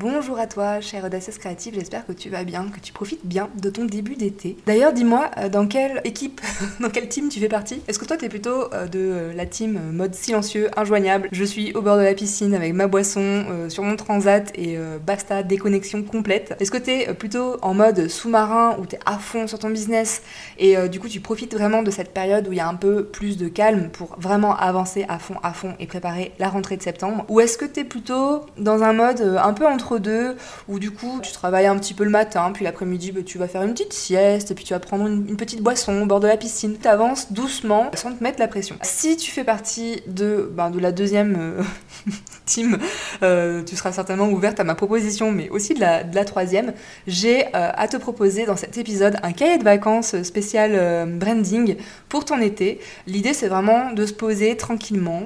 [0.00, 3.48] Bonjour à toi, chère audacieuse créative, j'espère que tu vas bien, que tu profites bien
[3.60, 4.56] de ton début d'été.
[4.64, 6.40] D'ailleurs, dis-moi, euh, dans quelle équipe,
[6.80, 7.82] dans quelle team tu fais partie?
[7.88, 11.28] Est-ce que toi, t'es plutôt euh, de euh, la team mode silencieux, injoignable?
[11.32, 15.42] Je suis au bord de la piscine avec ma boisson, sur mon transat et basta,
[15.42, 16.54] déconnexion complète.
[16.60, 20.22] Est-ce que t'es plutôt en mode sous-marin où t'es à fond sur ton business?
[20.58, 23.04] Et du coup, tu profites vraiment de cette période où il y a un peu
[23.04, 26.82] plus de calme pour vraiment avancer à fond, à fond et préparer la rentrée de
[26.82, 27.24] septembre?
[27.28, 30.36] Ou est-ce que t'es plutôt dans un mode un peu entre deux,
[30.68, 33.48] où du coup tu travailles un petit peu le matin, puis l'après-midi bah, tu vas
[33.48, 36.26] faire une petite sieste, et puis tu vas prendre une, petite boisson au bord de
[36.26, 36.76] la piscine.
[36.80, 38.76] Tu avances doucement sans te mettre la pression.
[38.82, 41.62] Si tu fais partie de, ben, de la deuxième euh,
[42.44, 42.78] team,
[43.22, 46.74] euh, tu seras certainement ouverte à ma proposition, mais aussi de la, de la troisième.
[47.06, 51.76] J'ai euh, à te proposer dans cet épisode un cahier de vacances spécial branding
[52.08, 52.80] pour ton été.
[53.06, 55.22] L'idée c'est vraiment de se poser tranquillement,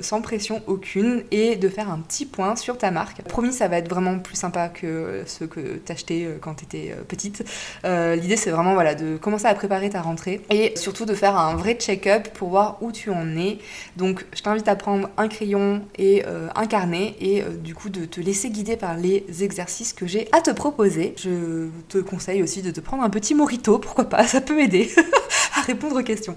[0.00, 3.22] sans pression aucune, et de faire un petit point sur ta marque.
[3.22, 7.02] Promis, ça va être vraiment plus sympa que ceux que t'achetais euh, quand t'étais euh,
[7.06, 7.44] petite.
[7.84, 11.36] Euh, l'idée, c'est vraiment voilà, de commencer à préparer ta rentrée et surtout de faire
[11.36, 13.58] un vrai check-up pour voir où tu en es.
[13.96, 18.20] Donc, je t'invite à prendre un crayon et un carnet et du coup de te
[18.20, 21.14] laisser guider par les exercices que j'ai à te proposer.
[21.16, 24.90] Je te conseille aussi de te prendre un petit morito, pourquoi pas, ça peut aider
[25.56, 26.36] à répondre aux questions.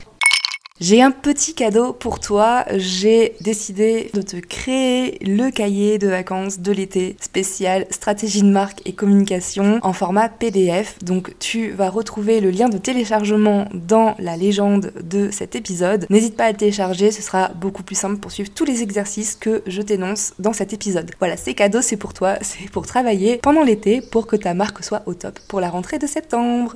[0.84, 2.66] J'ai un petit cadeau pour toi.
[2.76, 8.82] J'ai décidé de te créer le cahier de vacances de l'été spécial stratégie de marque
[8.84, 10.98] et communication en format PDF.
[11.02, 16.06] Donc tu vas retrouver le lien de téléchargement dans la légende de cet épisode.
[16.10, 19.62] N'hésite pas à télécharger, ce sera beaucoup plus simple pour suivre tous les exercices que
[19.66, 21.12] je t'énonce dans cet épisode.
[21.20, 24.84] Voilà, c'est cadeau, c'est pour toi, c'est pour travailler pendant l'été pour que ta marque
[24.84, 26.76] soit au top pour la rentrée de septembre.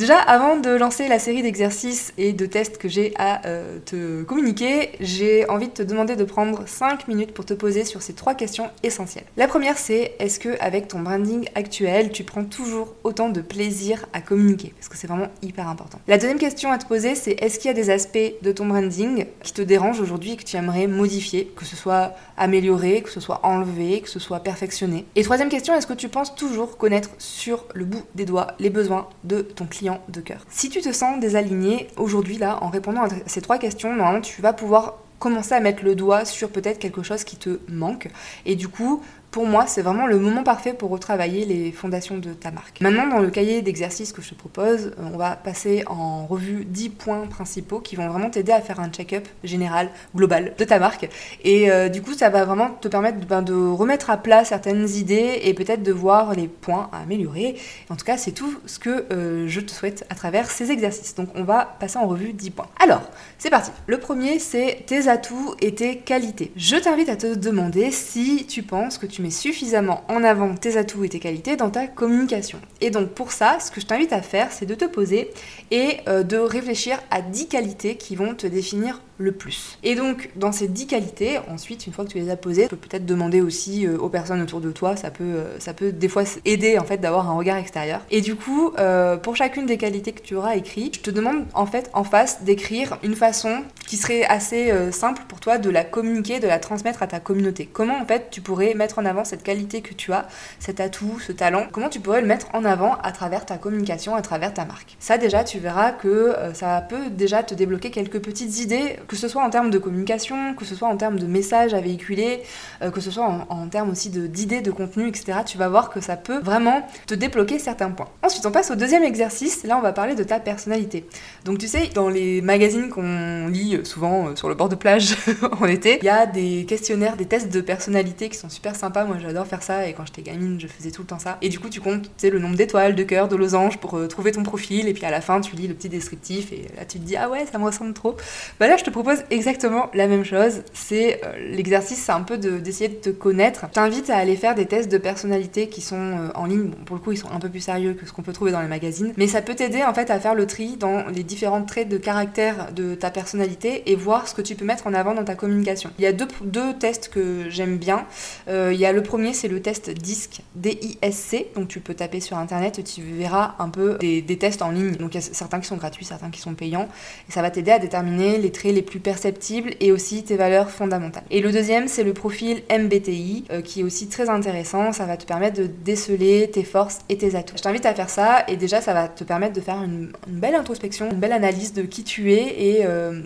[0.00, 4.22] Déjà, avant de lancer la série d'exercices et de tests que j'ai à euh, te
[4.22, 8.14] communiquer, j'ai envie de te demander de prendre 5 minutes pour te poser sur ces
[8.14, 9.26] trois questions essentielles.
[9.36, 14.06] La première, c'est est-ce que avec ton branding actuel, tu prends toujours autant de plaisir
[14.14, 14.72] à communiquer?
[14.74, 15.98] Parce que c'est vraiment hyper important.
[16.08, 18.64] La deuxième question à te poser, c'est est-ce qu'il y a des aspects de ton
[18.64, 23.10] branding qui te dérangent aujourd'hui et que tu aimerais modifier, que ce soit amélioré, que
[23.10, 26.78] ce soit enlevé, que ce soit perfectionné Et troisième question, est-ce que tu penses toujours
[26.78, 29.89] connaître sur le bout des doigts les besoins de ton client?
[30.08, 30.44] De cœur.
[30.48, 34.42] Si tu te sens désaligné aujourd'hui là en répondant à ces trois questions, normalement tu
[34.42, 38.08] vas pouvoir commencer à mettre le doigt sur peut-être quelque chose qui te manque
[38.46, 42.32] et du coup pour moi, c'est vraiment le moment parfait pour retravailler les fondations de
[42.32, 42.80] ta marque.
[42.80, 46.64] Maintenant, dans le cahier d'exercice que je te propose, euh, on va passer en revue
[46.64, 50.80] 10 points principaux qui vont vraiment t'aider à faire un check-up général, global de ta
[50.80, 51.08] marque.
[51.44, 54.88] Et euh, du coup, ça va vraiment te permettre ben, de remettre à plat certaines
[54.88, 57.54] idées et peut-être de voir les points à améliorer.
[57.88, 61.14] En tout cas, c'est tout ce que euh, je te souhaite à travers ces exercices.
[61.14, 62.68] Donc, on va passer en revue 10 points.
[62.82, 63.02] Alors,
[63.38, 63.70] c'est parti.
[63.86, 66.50] Le premier, c'est tes atouts et tes qualités.
[66.56, 70.76] Je t'invite à te demander si tu penses que tu mets suffisamment en avant tes
[70.76, 72.58] atouts et tes qualités dans ta communication.
[72.80, 75.30] Et donc pour ça, ce que je t'invite à faire, c'est de te poser
[75.70, 79.78] et euh, de réfléchir à 10 qualités qui vont te définir le plus.
[79.82, 82.70] Et donc, dans ces 10 qualités, ensuite, une fois que tu les as posées, tu
[82.70, 85.92] peux peut-être demander aussi euh, aux personnes autour de toi, ça peut, euh, ça peut
[85.92, 88.00] des fois aider en fait d'avoir un regard extérieur.
[88.10, 91.44] Et du coup, euh, pour chacune des qualités que tu auras écrit, je te demande
[91.54, 95.82] en fait en face d'écrire une façon qui serait assez simple pour toi de la
[95.82, 97.68] communiquer, de la transmettre à ta communauté.
[97.70, 100.28] Comment en fait tu pourrais mettre en avant cette qualité que tu as,
[100.60, 104.14] cet atout, ce talent, comment tu pourrais le mettre en avant à travers ta communication,
[104.14, 104.96] à travers ta marque?
[105.00, 109.26] Ça déjà, tu verras que ça peut déjà te débloquer quelques petites idées que ce
[109.26, 112.42] soit en termes de communication, que ce soit en termes de messages à véhiculer,
[112.80, 115.40] euh, que ce soit en, termes aussi d'idées, de, contenu, etc.
[115.44, 118.06] Tu vas voir que ça peut vraiment te débloquer certains points.
[118.22, 119.64] Ensuite, on passe au deuxième exercice.
[119.64, 121.08] Là, on va parler de ta personnalité.
[121.44, 125.16] Donc, tu sais, dans les magazines qu'on lit souvent euh, sur le bord de plage
[125.60, 129.06] en été, il y a des questionnaires, des tests de personnalité qui sont super sympas.
[129.06, 131.36] Moi, j'adore faire ça et quand j'étais gamine, je faisais tout le temps ça.
[131.42, 133.96] Et du coup, tu comptes tu sais, le nombre d'étoiles, de cœurs, de losanges pour
[133.96, 136.68] euh, trouver ton profil et puis à la fin, tu lis le petit descriptif et
[136.76, 138.16] là, tu te dis ah ouais, ça me ressemble trop.
[138.60, 140.62] Bah là, je te propose exactement la même chose.
[140.74, 143.64] C'est euh, l'exercice, c'est un peu d'essayer de, te connaître.
[143.68, 146.70] Je t'invite à aller faire des tests de personnalité qui sont euh, en ligne.
[146.84, 148.60] Pour le coup, ils sont un peu plus sérieux que ce qu'on peut trouver dans
[148.60, 151.62] les magazines, mais ça peut t'aider en fait à faire le tri dans les différents
[151.62, 155.14] traits de caractère de ta personnalité et voir ce que tu peux mettre en avant
[155.14, 155.90] dans ta communication.
[155.98, 158.04] Il y a deux, deux tests que j'aime bien.
[158.48, 161.52] Euh, il y a le premier, c'est le test DISC, D-I-S-C.
[161.54, 164.92] Donc tu peux taper sur internet, tu verras un peu des, des tests en ligne.
[164.96, 166.88] Donc il y a certains qui sont gratuits, certains qui sont payants.
[167.30, 170.70] Et ça va t'aider à déterminer les traits les plus perceptibles et aussi tes valeurs
[170.70, 171.22] fondamentales.
[171.30, 174.92] Et le deuxième, c'est le profil MBTI, euh, qui est aussi très intéressant.
[174.92, 177.56] Ça va te permettre de déceler tes forces et tes atouts.
[177.56, 180.54] Je t'invite à faire ça et déjà, ça va te permettre de faire une, belle
[180.54, 183.20] introspection, une belle analyse de qui tu es et euh,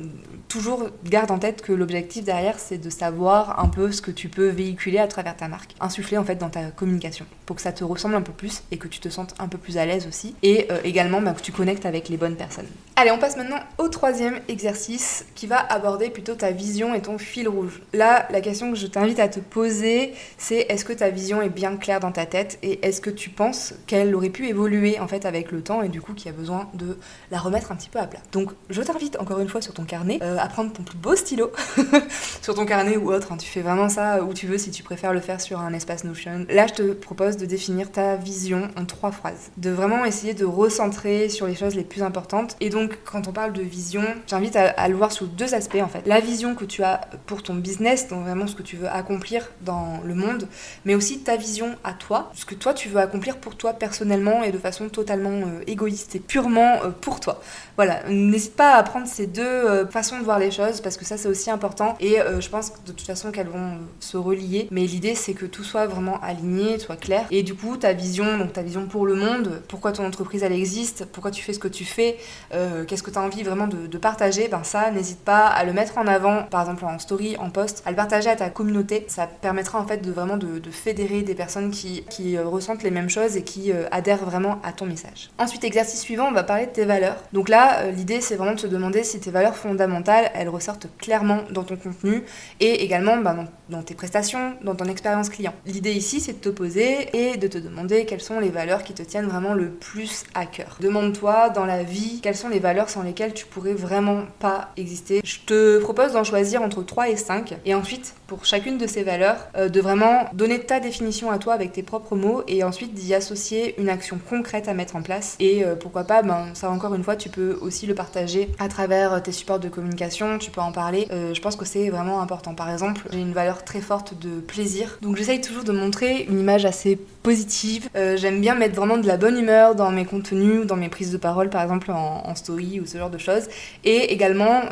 [0.54, 4.28] toujours garde en tête que l'objectif derrière, c'est de savoir un peu ce que tu
[4.28, 7.72] peux véhiculer à travers ta marque, insuffler en fait dans ta communication, pour que ça
[7.72, 10.06] te ressemble un peu plus et que tu te sentes un peu plus à l'aise
[10.06, 12.68] aussi, et euh, également bah, que tu connectes avec les bonnes personnes.
[12.94, 17.18] Allez, on passe maintenant au troisième exercice qui va aborder plutôt ta vision et ton
[17.18, 17.82] fil rouge.
[17.92, 21.48] Là, la question que je t'invite à te poser, c'est est-ce que ta vision est
[21.48, 25.08] bien claire dans ta tête et est-ce que tu penses qu'elle aurait pu évoluer en
[25.08, 26.96] fait avec le temps et du coup qu'il y a besoin de
[27.32, 28.20] la remettre un petit peu à plat.
[28.30, 31.16] Donc, je t'invite encore une fois sur ton carnet euh, à prendre ton plus beau
[31.16, 31.50] stylo
[32.42, 33.32] sur ton carnet ou autre.
[33.32, 33.38] Hein.
[33.38, 36.04] tu fais vraiment ça où tu veux si tu préfères le faire sur un espace
[36.04, 36.46] Notion.
[36.50, 39.50] Là, je te propose de définir ta vision en trois phrases.
[39.56, 42.56] De vraiment essayer de recentrer sur les choses les plus importantes.
[42.60, 45.88] Et donc, quand on parle de vision, j'invite à, le voir sous deux aspects en
[45.88, 46.06] fait.
[46.06, 49.50] La vision que tu as pour ton business, donc vraiment ce que tu veux accomplir
[49.62, 50.48] dans le monde,
[50.84, 54.42] mais aussi ta vision à toi, ce que toi tu veux accomplir pour toi personnellement
[54.42, 57.40] et de façon totalement euh, égoïste et purement euh, pour toi.
[57.76, 61.16] Voilà, n'hésite pas à prendre ces deux euh, façons voir les choses parce que ça
[61.16, 64.68] c'est aussi important et euh, je pense que de toute façon qu'elles vont se relier
[64.70, 68.38] mais l'idée c'est que tout soit vraiment aligné, soit clair et du coup ta vision,
[68.38, 71.58] donc ta vision pour le monde, pourquoi ton entreprise elle existe, pourquoi tu fais ce
[71.58, 72.16] que tu fais,
[72.52, 75.72] euh, qu'est-ce que tu as envie vraiment de, partager, ben ça n'hésite pas à le
[75.72, 79.04] mettre en avant par exemple en story, en post, à le partager à ta communauté,
[79.08, 82.90] ça permettra en fait de vraiment de, fédérer des personnes qui, qui euh, ressentent les
[82.90, 85.30] mêmes choses et qui adhèrent vraiment à ton message.
[85.38, 87.16] Ensuite exercice suivant, on va parler de tes valeurs.
[87.32, 91.40] Donc là l'idée c'est vraiment de se demander si tes valeurs fondamentales elles ressortent clairement
[91.50, 92.22] dans ton contenu
[92.60, 93.46] et également bah, dans,
[93.84, 95.54] tes prestations, dans ton expérience client.
[95.66, 98.94] L'idée ici, c'est de te poser et de te demander quelles sont les valeurs qui
[98.94, 100.78] te tiennent vraiment le plus à cœur.
[100.80, 105.20] Demande-toi dans la vie quelles sont les valeurs sans lesquelles tu pourrais vraiment pas exister.
[105.24, 109.02] Je te propose d'en choisir entre 3 et 5 et ensuite pour chacune de ces
[109.02, 112.94] valeurs euh, de vraiment donner ta définition à toi avec tes propres mots et ensuite
[112.94, 116.70] d'y associer une action concrète à mettre en place et euh, pourquoi pas ben ça
[116.70, 120.50] encore une fois tu peux aussi le partager à travers tes supports de communication tu
[120.50, 123.53] peux en parler euh, je pense que c'est vraiment important par exemple j'ai une valeur
[123.62, 128.54] très forte de plaisir donc j'essaye toujours de montrer une image assez positive j'aime bien
[128.54, 131.62] mettre vraiment de la bonne humeur dans mes contenus dans mes prises de parole par
[131.62, 133.44] exemple en, story ou ce genre de choses
[133.84, 134.62] et également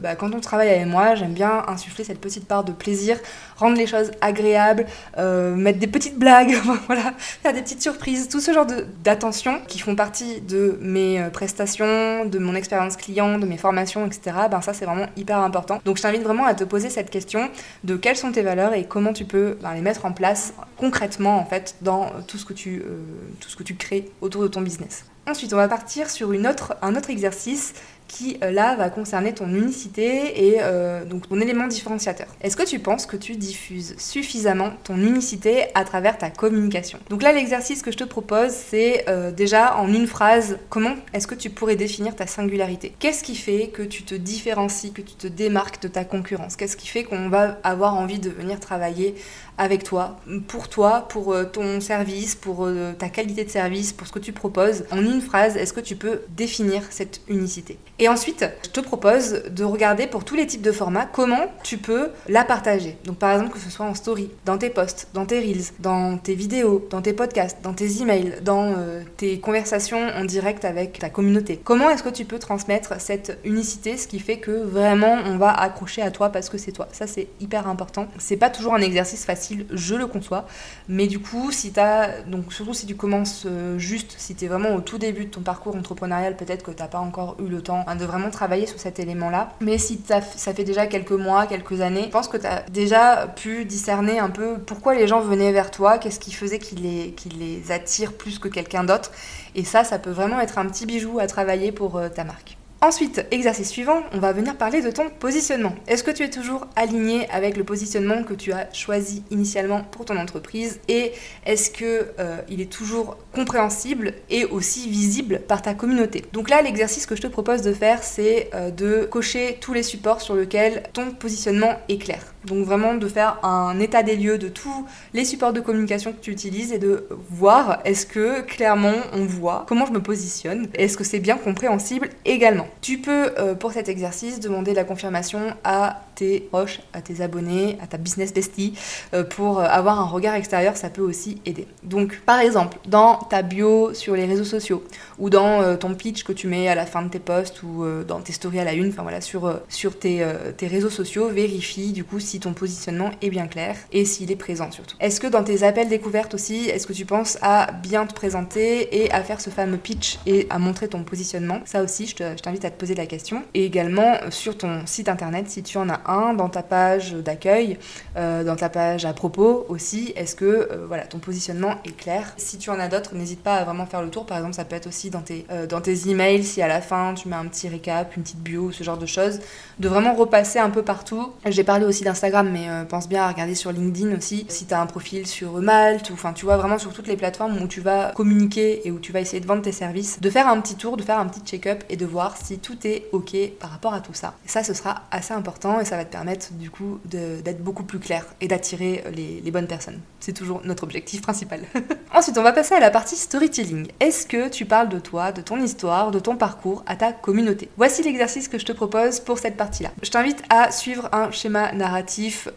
[0.00, 3.18] bah, quand on travaille avec moi j'aime bien insuffler cette petite part de plaisir,
[3.56, 4.86] rendre les choses agréables,
[5.18, 6.54] euh, mettre des petites blagues,
[6.86, 8.66] voilà, faire des petites surprises, tout ce genre
[9.04, 14.06] d'attention qui font partie de mes euh, prestations, de mon expérience client, de mes formations,
[14.06, 14.36] etc.
[14.50, 15.80] Ben ça c'est vraiment hyper important.
[15.84, 17.50] Donc je t'invite vraiment à te poser cette question
[17.84, 21.38] de quelles sont tes valeurs et comment tu peux ben, les mettre en place concrètement
[21.38, 23.02] en fait dans tout ce que tu, euh,
[23.38, 25.04] tout ce que tu crées autour de ton business?
[25.28, 27.74] Ensuite, on va partir sur un autre exercice
[28.08, 32.26] qui euh, là va concerner ton unicité et euh, donc ton élément différenciateur.
[32.40, 36.98] Est-ce que tu penses que tu diffuses suffisamment ton unicité à travers ta communication?
[37.10, 41.26] Donc là l'exercice que je te propose c'est euh, déjà en une phrase comment est-ce
[41.26, 42.94] que tu pourrais définir ta singularité?
[42.98, 46.56] Qu'est-ce qui fait que tu te différencies, que tu te démarques de ta concurrence?
[46.56, 49.14] Qu'est-ce qui fait qu'on va avoir envie de venir travailler
[49.58, 50.16] avec toi,
[50.46, 54.84] pour toi, pour ton service, pour ta qualité de service, pour ce que tu proposes?
[55.22, 57.78] Phrase, est-ce que tu peux définir cette unicité?
[57.98, 61.78] Et ensuite, je te propose de regarder pour tous les types de formats comment tu
[61.78, 62.96] peux la partager.
[63.04, 66.16] Donc par exemple que ce soit en story, dans tes posts, dans tes reels, dans
[66.18, 70.98] tes vidéos, dans tes podcasts, dans tes emails, dans euh, tes conversations en direct avec
[70.98, 71.60] ta communauté.
[71.62, 75.50] Comment est-ce que tu peux transmettre cette unicité, ce qui fait que vraiment on va
[75.50, 76.88] accrocher à toi parce que c'est toi?
[76.92, 78.06] Ça c'est hyper important.
[78.18, 80.46] C'est pas toujours un exercice facile, je le conçois,
[80.88, 84.44] mais du coup si tu as donc surtout si tu commences euh, juste, si tu
[84.44, 87.36] es vraiment au tout début de ton parcours entrepreneurial, peut-être que tu n'as pas encore
[87.40, 89.50] eu le temps de vraiment travailler sur cet élément-là.
[89.60, 93.26] Mais si ça fait déjà quelques mois, quelques années, je pense que tu as déjà
[93.26, 97.14] pu discerner un peu pourquoi les gens venaient vers toi, qu'est-ce qui faisait qu'ils les,
[97.38, 99.10] les attire plus que quelqu'un d'autre.
[99.54, 102.56] Et ça, ça peut vraiment être un petit bijou à travailler pour euh, ta marque.
[102.80, 105.74] Ensuite, exercice suivant, on va venir parler de ton positionnement.
[105.88, 110.04] Est-ce que tu es toujours aligné avec le positionnement que tu as choisi initialement pour
[110.04, 111.10] ton entreprise et
[111.44, 116.24] est-ce que euh, il est toujours compréhensible et aussi visible par ta communauté?
[116.32, 119.82] Donc là, l'exercice que je te propose de faire, c'est euh, de cocher tous les
[119.82, 122.32] supports sur lesquels ton positionnement est clair.
[122.44, 126.20] Donc vraiment de faire un état des lieux de tous les supports de communication que
[126.20, 130.96] tu utilises et de voir est-ce que clairement on voit comment je me positionne, est-ce
[130.96, 132.68] que c'est bien compréhensible également.
[132.80, 137.78] Tu peux euh, pour cet exercice demander la confirmation à tes proches, à tes abonnés,
[137.80, 138.74] à ta business bestie
[139.14, 141.66] euh, pour euh, avoir un regard extérieur, ça peut aussi aider.
[141.82, 144.84] Donc par exemple, dans ta bio sur les réseaux sociaux
[145.18, 148.20] ou dans ton pitch que tu mets à la fin de tes posts ou dans
[148.20, 150.24] tes stories à la une, enfin voilà, sur, sur tes,
[150.56, 154.36] tes réseaux sociaux, vérifie du coup si ton positionnement est bien clair et s'il est
[154.36, 154.96] présent surtout.
[155.00, 159.02] Est-ce que dans tes appels découvertes aussi, est-ce que tu penses à bien te présenter
[159.02, 161.60] et à faire ce fameux pitch et à montrer ton positionnement?
[161.64, 163.42] Ça aussi, je t'invite à te poser la question.
[163.54, 167.78] Et également sur ton site internet, si tu en as un, dans ta page d'accueil,
[168.16, 172.34] euh, dans ta page à propos aussi, est-ce que euh, voilà, ton positionnement est clair?
[172.36, 174.26] Si tu en as d'autres, n'hésite pas à vraiment faire le tour.
[174.26, 176.80] Par exemple, ça peut être aussi dans tes, euh, dans tes emails, si à la
[176.80, 179.40] fin tu mets un petit récap, une petite bio, ce genre de choses,
[179.78, 181.32] de vraiment repasser un peu partout.
[181.46, 184.80] J'ai parlé aussi d'Instagram, mais pense bien à regarder sur LinkedIn aussi, si tu as
[184.80, 187.80] un profil sur Malte, ou enfin tu vois vraiment sur toutes les plateformes où tu
[187.80, 190.74] vas communiquer et où tu vas essayer de vendre tes services, de faire un petit
[190.74, 193.94] tour, de faire un petit check-up et de voir si tout est ok par rapport
[193.94, 194.34] à tout ça.
[194.46, 197.98] Ça, ce sera assez important et ça va te permettre du coup d'être beaucoup plus
[197.98, 200.00] clair et d'attirer les, les bonnes personnes.
[200.20, 201.60] C'est toujours notre objectif principal.
[202.14, 203.86] Ensuite, on va passer à la partie storytelling.
[204.00, 207.68] Est-ce que tu parles de toi, de ton histoire, de ton parcours à ta communauté?
[207.76, 209.90] Voici l'exercice que je te propose pour cette partie-là.
[210.02, 212.07] Je t'invite à suivre un schéma narratif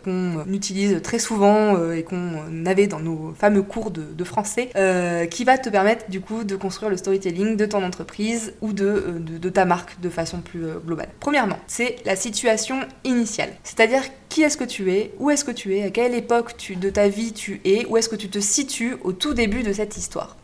[0.03, 5.25] qu'on utilise très souvent euh, et qu'on avait dans nos fameux cours de, français, euh,
[5.25, 8.85] qui va te permettre du coup de construire le storytelling de ton entreprise ou de,
[8.85, 11.09] euh, de ta marque de façon plus globale.
[11.19, 15.75] Premièrement, c'est la situation initiale, c'est-à-dire qui est-ce que tu es, où est-ce que tu
[15.75, 18.95] es, à quelle époque de ta vie tu es, où est-ce que tu te situes
[19.03, 20.37] au tout début de cette histoire.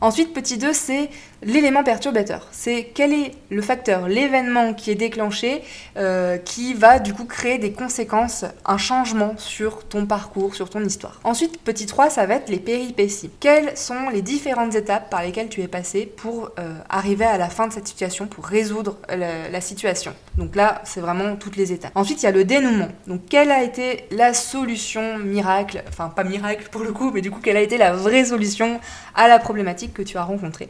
[0.00, 1.10] Ensuite, petit 2, c'est
[1.42, 2.48] l'élément perturbateur.
[2.52, 5.62] C'est quel est le facteur, l'événement qui est déclenché,
[5.96, 10.84] euh, qui va du coup créer des conséquences, un changement sur ton parcours, sur ton
[10.84, 11.20] histoire.
[11.24, 13.30] Ensuite, petit 3, ça va être les péripéties.
[13.40, 17.48] Quelles sont les différentes étapes par lesquelles tu es passé pour euh, arriver à la
[17.48, 20.14] fin de cette situation, pour résoudre la, la situation?
[20.36, 21.92] Donc là, c'est vraiment toutes les étapes.
[21.94, 22.88] Ensuite, il y a le dénouement.
[23.34, 27.40] Quelle a été la solution miracle, enfin pas miracle pour le coup, mais du coup,
[27.42, 28.78] quelle a été la vraie solution
[29.12, 30.68] à la problématique que tu as rencontrée.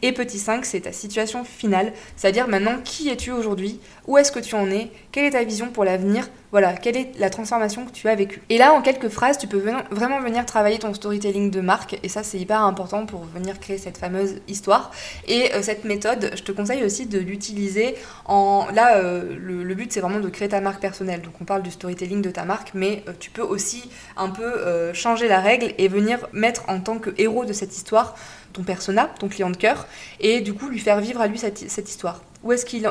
[0.00, 4.38] Et petit 5, c'est ta situation finale, c'est-à-dire maintenant qui es-tu aujourd'hui, où est-ce que
[4.38, 7.90] tu en es, quelle est ta vision pour l'avenir, voilà, quelle est la transformation que
[7.90, 8.42] tu as vécue.
[8.48, 12.08] Et là, en quelques phrases, tu peux vraiment venir travailler ton storytelling de marque, et
[12.08, 14.90] ça c'est hyper important pour venir créer cette fameuse histoire.
[15.26, 17.94] Et euh, cette méthode, je te conseille aussi de l'utiliser
[18.26, 18.66] en...
[18.72, 21.70] Là, euh, le, but c'est vraiment de créer ta marque personnelle, donc on parle du
[21.70, 24.46] storytelling de ta marque, mais euh, tu peux aussi un peu
[24.92, 28.14] changer la règle et venir mettre en tant que héros de cette histoire
[28.52, 29.86] ton persona, ton client de cœur,
[30.20, 32.22] et du coup lui faire vivre à lui cette histoire.
[32.46, 32.84] Où est-ce qu'il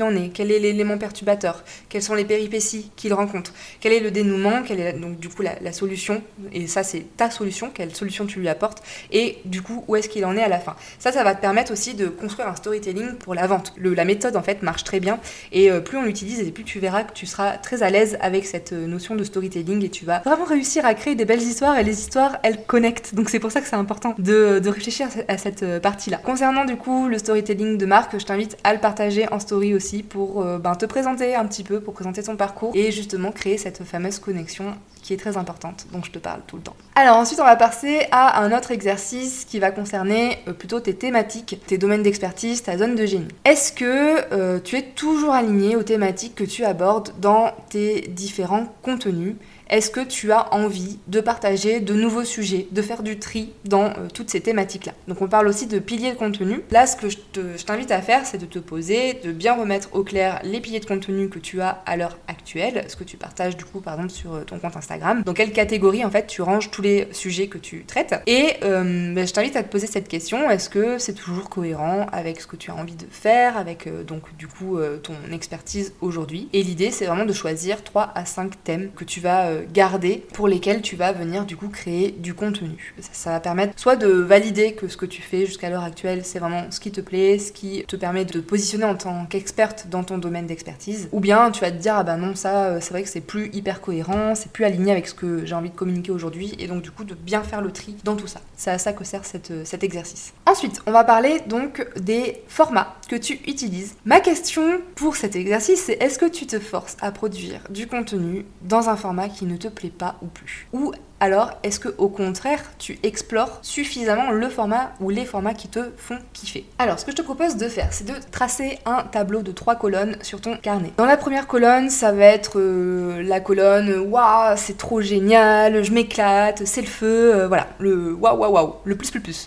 [0.00, 0.30] est en est?
[0.32, 1.64] Quel est l'élément perturbateur?
[1.88, 3.52] Quelles sont les péripéties qu'il rencontre?
[3.80, 4.62] Quel est le dénouement?
[4.62, 6.22] Quelle est donc du coup la, solution?
[6.52, 8.82] Et ça c'est ta solution, quelle solution tu lui apportes?
[9.10, 10.76] Et du coup où est-ce qu'il en est à la fin?
[11.00, 13.74] Ça, ça va te permettre aussi de construire un storytelling pour la vente.
[13.78, 15.18] la méthode en fait marche très bien.
[15.50, 18.16] Et euh, plus on l'utilise et plus tu verras que tu seras très à l'aise
[18.20, 21.42] avec cette euh, notion de storytelling et tu vas vraiment réussir à créer des belles
[21.42, 23.14] histoires et les histoires elles connectent.
[23.14, 26.18] Donc c'est pour ça que c'est important de, de réfléchir à cette euh, partie-là.
[26.18, 28.99] Concernant du coup le storytelling de marque, je t'invite à le partager
[29.30, 32.72] en story aussi pour euh, ben, te présenter un petit peu, pour présenter ton parcours
[32.74, 36.56] et justement créer cette fameuse connexion qui est très importante, dont je te parle tout
[36.56, 36.76] le temps.
[36.94, 40.94] Alors ensuite on va passer à un autre exercice qui va concerner euh, plutôt tes
[40.94, 43.28] thématiques, tes domaines d'expertise, ta zone de génie.
[43.44, 48.66] Est-ce que euh, tu es toujours aligné aux thématiques que tu abordes dans tes différents
[48.82, 49.36] contenus
[49.70, 53.84] est-ce que tu as envie de partager de nouveaux sujets, de faire du tri dans
[53.84, 54.92] euh, toutes ces thématiques-là?
[55.06, 56.62] Donc on parle aussi de piliers de contenu.
[56.72, 57.16] Là, ce que je
[57.64, 60.86] t'invite à faire, c'est de te poser, de bien remettre au clair les piliers de
[60.86, 64.12] contenu que tu as à l'heure actuelle, ce que tu partages du coup par exemple
[64.12, 65.22] sur euh, ton compte Instagram.
[65.24, 68.20] Dans quelle catégorie en fait tu ranges tous les sujets que tu traites?
[68.26, 72.06] Et euh, ben, je t'invite à te poser cette question est-ce que c'est toujours cohérent
[72.10, 76.48] avec ce que tu as envie de faire, avec donc du coup ton expertise aujourd'hui?
[76.52, 80.48] Et l'idée, c'est vraiment de choisir 3 à 5 thèmes que tu vas garder pour
[80.48, 82.94] lesquels tu vas venir du coup créer du contenu.
[83.12, 86.38] Ça, va permettre soit de valider que ce que tu fais jusqu'à l'heure actuelle c'est
[86.38, 89.86] vraiment ce qui te plaît, ce qui te permet de te positionner en tant qu'experte
[89.90, 92.78] dans ton domaine d'expertise, ou bien tu vas te dire ah bah non ça euh,
[92.80, 95.70] c'est vrai que c'est plus hyper cohérent, c'est plus aligné avec ce que j'ai envie
[95.70, 98.40] de communiquer aujourd'hui et donc du coup de bien faire le tri dans tout ça.
[98.56, 100.32] C'est à ça que sert cette, cet exercice.
[100.46, 103.96] Ensuite, on va parler donc des formats que tu utilises.
[104.04, 108.44] Ma question pour cet exercice, c'est est-ce que tu te forces à produire du contenu
[108.62, 112.08] dans un format qui ne te plaît pas ou plus Ou alors est-ce que au
[112.08, 116.64] contraire tu explores suffisamment le format ou les formats qui te font kiffer?
[116.78, 119.76] Alors ce que je te propose de faire c'est de tracer un tableau de trois
[119.76, 120.92] colonnes sur ton carnet.
[120.96, 125.92] Dans la première colonne ça va être euh, la colonne waouh c'est trop génial, je
[125.92, 129.46] m'éclate, c'est le feu, euh, voilà, le waouh waouh waouh, le plus plus plus.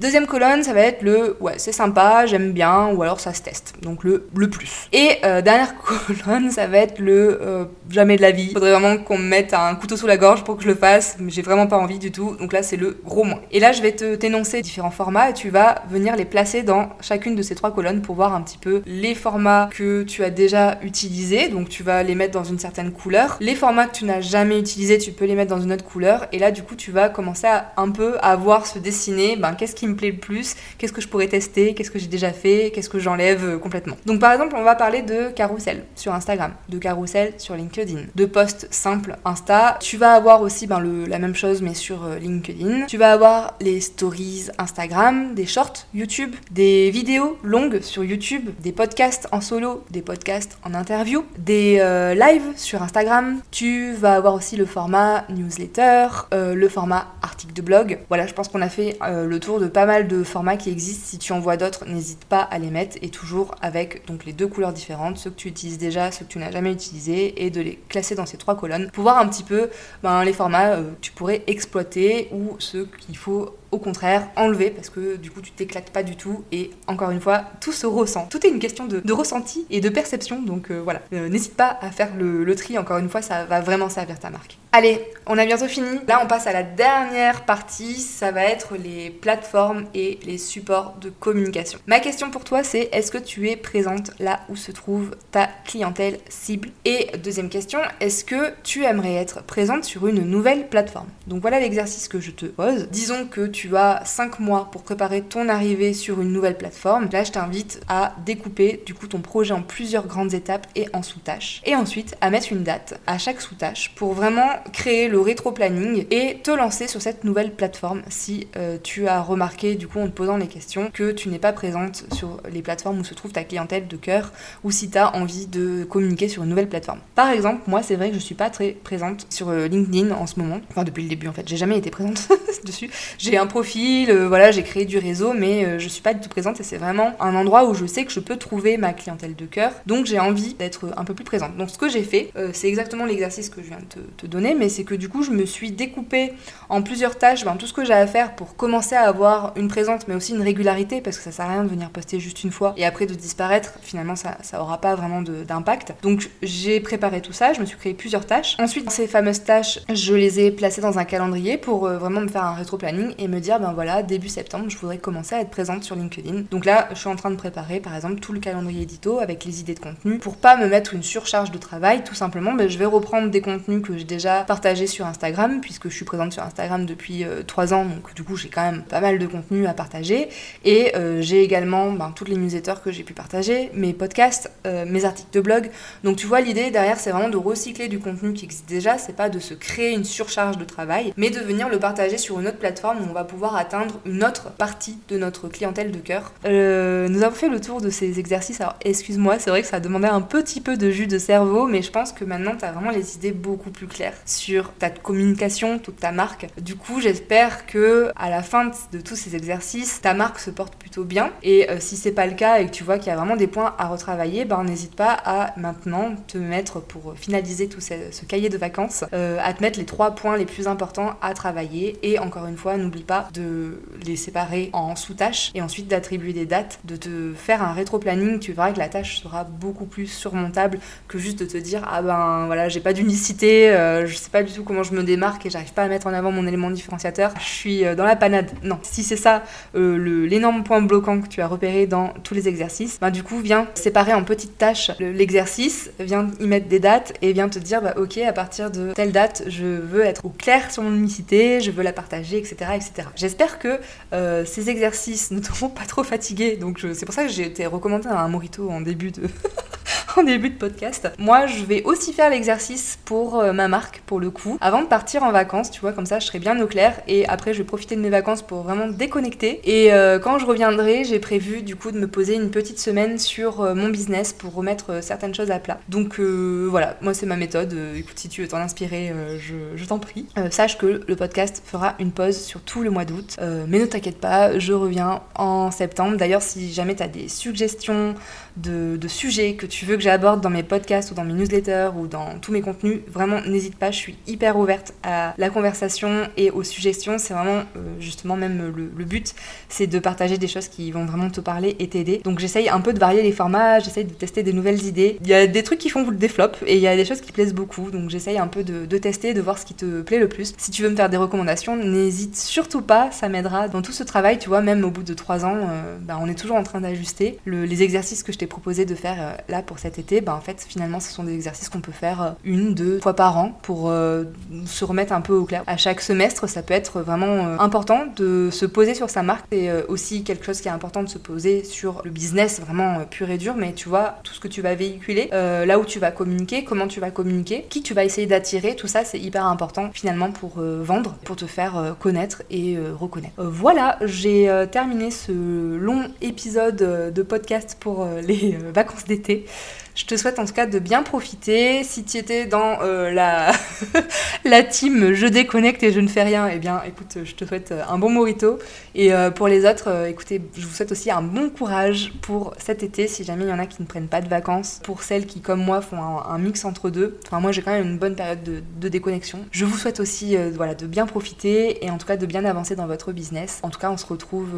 [0.00, 3.42] Deuxième colonne, ça va être le ouais, c'est sympa, j'aime bien, ou alors ça se
[3.42, 4.88] teste, donc le, le plus.
[4.92, 5.74] Et euh, dernière
[6.06, 8.52] colonne, ça va être le euh, jamais de la vie.
[8.52, 11.16] Faudrait vraiment qu'on me mette un couteau sous la gorge pour que je le fasse,
[11.20, 13.40] mais j'ai vraiment pas envie du tout, donc là c'est le gros moins.
[13.52, 16.90] Et là je vais te t'énoncer différents formats et tu vas venir les placer dans
[17.00, 20.30] chacune de ces trois colonnes pour voir un petit peu les formats que tu as
[20.30, 23.36] déjà utilisés, donc tu vas les mettre dans une certaine couleur.
[23.40, 26.26] Les formats que tu n'as jamais utilisés, tu peux les mettre dans une autre couleur,
[26.32, 29.54] et là du coup tu vas commencer à un peu à voir se dessiner, ben
[29.54, 32.32] qu'est-ce qui me plaît le plus, qu'est-ce que je pourrais tester, qu'est-ce que j'ai déjà
[32.32, 33.96] fait, qu'est-ce que j'enlève euh, complètement.
[34.06, 38.24] Donc par exemple, on va parler de carousel sur Instagram, de carousel sur LinkedIn, de
[38.26, 39.78] posts simples Insta.
[39.80, 42.86] Tu vas avoir aussi ben, le, la même chose mais sur euh, LinkedIn.
[42.86, 48.72] Tu vas avoir les stories Instagram, des shorts YouTube, des vidéos longues sur YouTube, des
[48.72, 53.40] podcasts en solo, des podcasts en interview, des euh, lives sur Instagram.
[53.50, 57.98] Tu vas avoir aussi le format newsletter, le format article de blog.
[58.08, 61.04] Voilà, je pense qu'on a fait le tour de pas mal de formats qui existent.
[61.04, 64.32] Si tu en vois d'autres, n'hésite pas à les mettre et toujours avec donc les
[64.32, 67.50] deux couleurs différentes, ceux que tu utilises déjà, ceux que tu n'as jamais utilisés et
[67.50, 69.68] de les classer dans ces trois colonnes pour voir un petit peu
[70.02, 74.70] ben, les formats euh, que tu pourrais exploiter ou ceux qu'il faut au contraire enlever
[74.70, 77.86] parce que du coup tu t'éclates pas du tout et encore une fois tout se
[77.86, 78.26] ressent.
[78.30, 81.76] Tout est une question de, ressenti et de perception donc euh, voilà, euh, n'hésite pas
[81.80, 84.56] à faire le, le tri encore une fois ça va vraiment servir ta marque.
[84.76, 86.00] Allez, on a bientôt fini.
[86.08, 87.94] Là, on passe à la dernière partie.
[87.94, 91.78] Ça va être les plateformes et les supports de communication.
[91.86, 95.48] Ma question pour toi, c'est est-ce que tu es présente là où se trouve ta
[95.64, 96.70] clientèle cible?
[96.84, 101.06] Et deuxième question, est-ce que tu aimerais être présente sur une nouvelle plateforme?
[101.28, 102.88] Donc voilà l'exercice que je te pose.
[102.90, 107.08] Disons que tu as 5 mois pour préparer ton arrivée sur une nouvelle plateforme.
[107.12, 111.02] Là, je t'invite à découper du coup ton projet en plusieurs grandes étapes et en
[111.02, 111.62] sous-tâches.
[111.64, 116.38] Et ensuite à mettre une date à chaque sous-tâche pour vraiment créer le rétro-planning et
[116.42, 120.12] te lancer sur cette nouvelle plateforme si euh, tu as remarqué du coup en te
[120.12, 123.44] posant les questions que tu n'es pas présente sur les plateformes où se trouve ta
[123.44, 127.00] clientèle de cœur ou si tu as envie de communiquer sur une nouvelle plateforme.
[127.14, 130.26] Par exemple, moi c'est vrai que je suis pas très présente sur euh, LinkedIn en
[130.26, 132.28] ce moment, enfin depuis le début en fait, j'ai jamais été présente
[132.64, 132.90] dessus.
[133.18, 136.28] J'ai un profil, euh, voilà, j'ai créé du réseau mais je suis pas du tout
[136.28, 139.36] présente et c'est vraiment un endroit où je sais que je peux trouver ma clientèle
[139.36, 139.70] de cœur.
[139.86, 141.56] Donc j'ai envie d'être un peu plus présente.
[141.56, 144.68] Donc ce que j'ai fait, c'est exactement l'exercice que je viens de te, donner mais
[144.68, 146.32] c'est que du coup, je me suis découpée
[146.68, 149.68] en plusieurs tâches, ben, tout ce que j'ai à faire pour commencer à avoir une
[149.68, 152.42] présence, mais aussi une régularité, parce que ça sert à rien de venir poster juste
[152.44, 153.74] une fois et après de disparaître.
[153.82, 155.94] Finalement, ça, aura pas vraiment d'impact.
[156.02, 158.56] Donc, j'ai préparé tout ça, je me suis créé plusieurs tâches.
[158.58, 162.28] Ensuite, ces fameuses tâches, je les ai placées dans un calendrier pour euh, vraiment me
[162.28, 165.50] faire un rétro-planning et me dire, ben voilà, début septembre, je voudrais commencer à être
[165.50, 166.44] présente sur LinkedIn.
[166.50, 169.44] Donc là, je suis en train de préparer, par exemple, tout le calendrier édito avec
[169.44, 172.04] les idées de contenu pour pas me mettre une surcharge de travail.
[172.04, 175.88] Tout simplement, ben, je vais reprendre des contenus que j'ai déjà partagés sur Instagram, puisque
[175.88, 178.68] je suis présente sur Instagram depuis euh, trois 3 ans, donc du coup j'ai quand
[178.68, 180.28] même pas mal de contenu à partager.
[180.64, 184.84] Et euh, j'ai également ben, toutes les newsletters que j'ai pu partager, mes podcasts, euh,
[184.84, 185.70] mes articles de blog.
[186.02, 189.14] Donc tu vois, l'idée derrière c'est vraiment de recycler du contenu qui existe déjà, c'est
[189.14, 192.48] pas de se créer une surcharge de travail, mais de venir le partager sur une
[192.48, 196.32] autre plateforme où on va pouvoir atteindre une autre partie de notre clientèle de cœur.
[196.44, 200.08] nous avons fait le tour de ces exercices, alors excuse-moi, c'est vrai que ça demandait
[200.08, 202.90] un petit peu de jus de cerveau, mais je pense que maintenant tu as vraiment
[202.90, 206.46] les idées beaucoup plus claires sur ta communication, toute ta marque.
[206.60, 210.76] Du coup, j'espère que à la fin de tous ces exercices, ta marque se porte
[210.76, 211.30] plutôt bien.
[211.42, 213.36] Et euh, si c'est pas le cas et que tu vois qu'il y a vraiment
[213.36, 218.24] des points à retravailler, ben n'hésite pas à maintenant te mettre pour finaliser tout ce,
[218.26, 221.98] cahier de vacances, euh, à te mettre les trois points les plus importants à travailler.
[222.02, 226.46] Et encore une fois, n'oublie pas de les séparer en sous-tâches et ensuite d'attribuer des
[226.46, 228.38] dates, de te faire un rétro-planning.
[228.38, 232.02] Tu verras que la tâche sera beaucoup plus surmontable que juste de te dire ah
[232.02, 235.46] ben voilà j'ai pas d'unicité, euh, je sais pas du tout comment je me démarque
[235.46, 238.16] et j'arrive pas à mettre en avant mon élément différenciateur, je suis euh, dans la
[238.16, 238.50] panade.
[238.62, 239.42] Non, si c'est ça
[239.74, 243.38] euh, l'énorme point bloquant que tu as repéré dans tous les exercices, bah, du coup,
[243.38, 247.82] viens séparer en petites tâches l'exercice, viens y mettre des dates et viens te dire,
[247.82, 251.60] bah, ok, à partir de telle date, je veux être au clair sur mon unicité,
[251.60, 252.56] je veux la partager, etc.
[252.74, 253.03] etc.
[253.16, 253.80] J'espère que
[254.12, 257.66] euh, ces exercices ne t'auront pas trop fatigué, donc c'est pour ça que j'ai été
[257.66, 259.22] recommandé un morito en début de.
[260.16, 261.08] en début de podcast.
[261.18, 264.86] Moi, je vais aussi faire l'exercice pour euh, ma marque, pour le coup, avant de
[264.86, 267.00] partir en vacances, tu vois, comme ça je serai bien au clair.
[267.08, 269.60] Et après, je vais profiter de mes vacances pour vraiment déconnecter.
[269.64, 273.18] Et euh, quand je reviendrai, j'ai prévu du coup de me poser une petite semaine
[273.18, 275.80] sur euh, mon business pour remettre certaines choses à plat.
[275.88, 277.76] Donc voilà, moi c'est ma méthode.
[277.96, 280.26] écoute, si tu veux t'en inspirer, je, t'en prie.
[280.50, 283.36] sache que le podcast fera une pause sur tout le mois d'août.
[283.68, 286.16] mais ne t'inquiète pas, je reviens en septembre.
[286.16, 288.14] D'ailleurs, si jamais tu as des suggestions,
[288.56, 292.06] de, sujets que tu veux que j'aborde dans mes podcasts ou dans mes newsletters ou
[292.06, 296.50] dans tous mes contenus, vraiment n'hésite pas, je suis hyper ouverte à la conversation et
[296.50, 297.18] aux suggestions.
[297.18, 299.34] C'est vraiment euh, justement même le, but,
[299.68, 302.20] c'est de partager des choses qui vont vraiment te parler et t'aider.
[302.24, 305.18] Donc j'essaye un peu de varier les formats, j'essaye de tester des nouvelles idées.
[305.22, 307.20] Il y a des trucs qui font des flops et il y a des choses
[307.20, 310.18] qui plaisent beaucoup, donc j'essaye un peu de, tester, de voir ce qui te plaît
[310.18, 310.54] le plus.
[310.56, 314.02] Si tu veux me faire des recommandations, n'hésite surtout pas, ça m'aidera dans tout ce
[314.02, 316.62] travail, tu vois, même au bout de trois ans, euh, bah, on est toujours en
[316.62, 317.38] train d'ajuster.
[317.46, 320.64] les exercices que je proposé de faire euh, là pour cet été, bah, en fait
[320.66, 323.90] finalement ce sont des exercices qu'on peut faire euh, une, deux fois par an pour
[323.90, 324.24] euh,
[324.66, 325.62] se remettre un peu au clair.
[325.66, 329.44] À chaque semestre, ça peut être vraiment important de se poser sur sa marque.
[329.52, 333.30] C'est aussi quelque chose qui est important de se poser sur le business vraiment pur
[333.30, 336.10] et dur, mais tu vois, tout ce que tu vas véhiculer, là où tu vas
[336.10, 339.90] communiquer, comment tu vas communiquer, qui tu vas essayer d'attirer, tout ça c'est hyper important
[339.92, 343.34] finalement pour vendre, pour te faire connaître et reconnaître.
[343.38, 345.32] voilà, j'ai terminé ce
[345.76, 348.33] long épisode de podcast pour les
[348.72, 349.46] vacances d'été.
[349.94, 351.84] Je te souhaite en tout cas de bien profiter.
[351.84, 353.52] Si tu étais dans euh, la,
[354.44, 357.72] la team je déconnecte et je ne fais rien, eh bien écoute, je te souhaite
[357.88, 358.58] un bon morito.
[358.96, 362.54] Et euh, pour les autres, euh, écoutez, je vous souhaite aussi un bon courage pour
[362.58, 364.80] cet été si jamais il y en a qui ne prennent pas de vacances.
[364.82, 367.16] Pour celles qui, comme moi, font un, mix entre deux.
[367.26, 369.38] Enfin, moi j'ai quand même une bonne période de, déconnexion.
[369.52, 372.76] Je vous souhaite aussi voilà, de bien profiter et en tout cas de bien avancer
[372.76, 373.60] dans votre business.
[373.62, 374.50] En tout cas, on se retrouve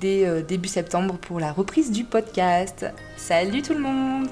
[0.00, 2.86] dès début septembre pour la reprise du podcast.
[3.16, 4.28] Salut tout le monde.